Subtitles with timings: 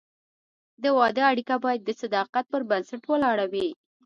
[0.83, 3.69] د واده اړیکه باید د صداقت پر بنسټ ولاړه وي.